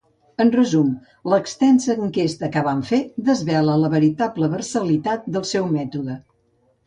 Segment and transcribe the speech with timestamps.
[0.43, 0.87] En resum,
[1.33, 6.17] l'extensa enquesta que vam fer desvela la veritable versatilitat del seu mètode.